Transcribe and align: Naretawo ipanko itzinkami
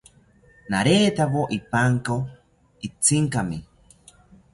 Naretawo 0.71 1.41
ipanko 1.57 2.15
itzinkami 2.87 3.57